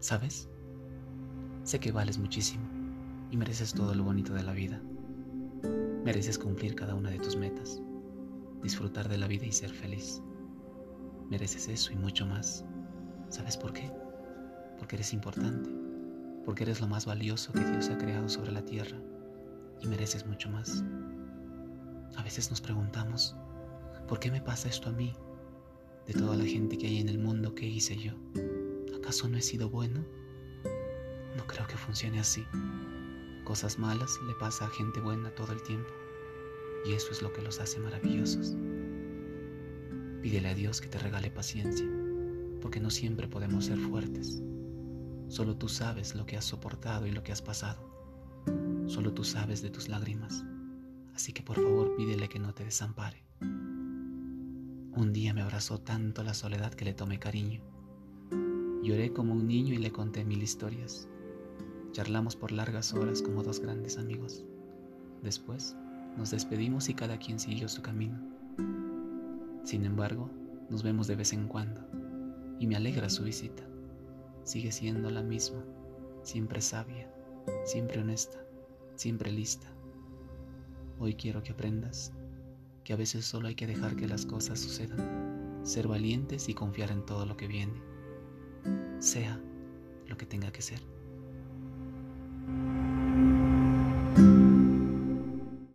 [0.00, 0.48] ¿Sabes?
[1.62, 2.64] Sé que vales muchísimo
[3.30, 4.80] y mereces todo lo bonito de la vida.
[6.04, 7.82] Mereces cumplir cada una de tus metas,
[8.62, 10.22] disfrutar de la vida y ser feliz.
[11.28, 12.64] Mereces eso y mucho más.
[13.28, 13.92] ¿Sabes por qué?
[14.78, 15.70] Porque eres importante,
[16.46, 18.96] porque eres lo más valioso que Dios ha creado sobre la tierra
[19.82, 20.82] y mereces mucho más.
[22.16, 23.36] A veces nos preguntamos,
[24.08, 25.12] ¿por qué me pasa esto a mí?
[26.06, 28.14] De toda la gente que hay en el mundo, ¿qué hice yo?
[29.10, 30.04] ¿Acaso no he sido bueno?
[31.36, 32.46] No creo que funcione así.
[33.42, 35.90] Cosas malas le pasa a gente buena todo el tiempo
[36.86, 38.54] y eso es lo que los hace maravillosos.
[40.22, 41.88] Pídele a Dios que te regale paciencia,
[42.60, 44.40] porque no siempre podemos ser fuertes.
[45.26, 47.82] Solo tú sabes lo que has soportado y lo que has pasado.
[48.86, 50.44] Solo tú sabes de tus lágrimas.
[51.16, 53.24] Así que por favor pídele que no te desampare.
[53.40, 57.79] Un día me abrazó tanto la soledad que le tomé cariño.
[58.82, 61.06] Lloré como un niño y le conté mil historias.
[61.92, 64.44] Charlamos por largas horas como dos grandes amigos.
[65.22, 65.76] Después
[66.16, 68.18] nos despedimos y cada quien siguió su camino.
[69.64, 70.30] Sin embargo,
[70.70, 71.82] nos vemos de vez en cuando
[72.58, 73.62] y me alegra su visita.
[74.44, 75.62] Sigue siendo la misma,
[76.22, 77.12] siempre sabia,
[77.64, 78.42] siempre honesta,
[78.96, 79.68] siempre lista.
[80.98, 82.12] Hoy quiero que aprendas
[82.84, 86.90] que a veces solo hay que dejar que las cosas sucedan, ser valientes y confiar
[86.90, 87.89] en todo lo que viene,
[89.00, 89.40] sea
[90.06, 90.80] lo que tenga que ser.